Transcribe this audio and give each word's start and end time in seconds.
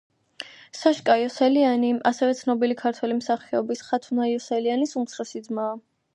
საშკა 0.77 1.17
იოსელიანი 1.23 1.91
ასევე 2.11 2.37
ცნობილი 2.39 2.79
ქართველი 2.81 3.19
მსახიობის, 3.19 3.85
ხათუნა 3.91 4.27
იოსელიანის 4.33 4.99
უმცროსი 5.05 5.45
ძმაა. 5.51 5.79